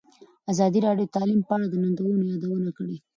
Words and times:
ازادي 0.51 0.79
راډیو 0.87 1.07
د 1.09 1.13
تعلیم 1.15 1.39
په 1.45 1.51
اړه 1.55 1.65
د 1.69 1.73
ننګونو 1.83 2.23
یادونه 2.31 2.69
کړې. 2.77 2.97